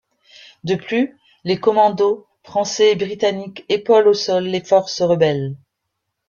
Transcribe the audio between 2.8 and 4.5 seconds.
et britanniques épaulent au sol